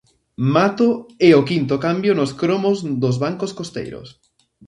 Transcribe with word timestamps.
Mato 0.55 0.87
é 1.29 1.31
o 1.39 1.45
quinto 1.49 1.75
cambio 1.85 2.13
nos 2.15 2.31
cromos 2.41 2.77
dos 3.03 3.15
bancos 3.23 3.51
costeiros. 3.59 4.07